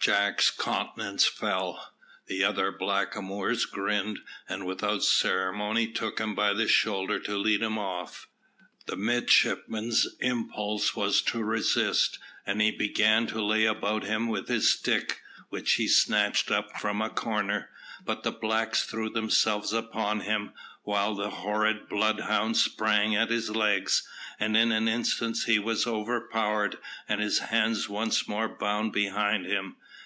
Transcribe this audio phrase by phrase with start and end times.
[0.00, 1.90] Jack's countenance fell.
[2.28, 7.76] The other blackamoors grinned, and without ceremony took him by the shoulder to lead him
[7.76, 8.28] off.
[8.86, 14.70] The midshipman's impulse was to resist, and he began to lay about him with his
[14.70, 17.70] stick, which he snatched up from a corner,
[18.04, 20.52] but the blacks threw themselves upon him,
[20.84, 24.08] while the horrid bloodhound sprang at his legs,
[24.38, 29.74] and in an instant he was overpowered, and his hands once more bound behind him.